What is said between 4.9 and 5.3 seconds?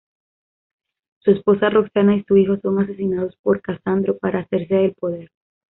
poder.